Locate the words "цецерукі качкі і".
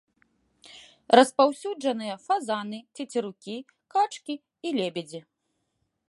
2.97-4.75